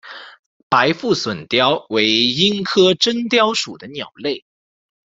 [0.67, 4.43] 白腹隼雕为鹰科真雕属的鸟类。